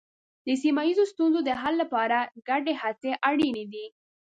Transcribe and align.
د 0.45 0.47
سیمه 0.63 0.81
ییزو 0.87 1.03
ستونزو 1.11 1.39
د 1.45 1.49
حل 1.61 1.75
لپاره 1.83 2.17
ګډې 2.49 2.73
هڅې 2.81 3.11
اړینې 3.29 3.65
دي. 3.73 3.85